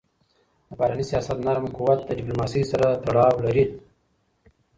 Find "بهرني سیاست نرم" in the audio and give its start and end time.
0.79-1.65